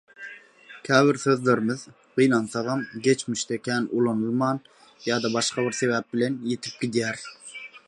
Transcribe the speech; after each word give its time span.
Käbir 0.87 1.15
sözlerimiz, 1.23 1.83
gynansagam, 2.21 2.81
geçmişde 3.09 3.55
kän 3.67 3.83
ulanylman 3.99 4.57
ýa-da 5.05 5.33
başga 5.37 5.69
bir 5.69 5.79
sebäp 5.83 6.11
bilen, 6.19 6.43
ýitip 6.51 6.83
gidýär 6.85 7.25